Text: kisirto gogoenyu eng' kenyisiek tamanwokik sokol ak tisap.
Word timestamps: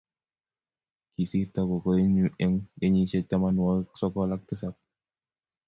kisirto 1.13 1.59
gogoenyu 1.69 2.25
eng' 2.43 2.65
kenyisiek 2.79 3.25
tamanwokik 3.29 3.89
sokol 4.01 4.29
ak 4.35 4.41
tisap. 4.47 4.75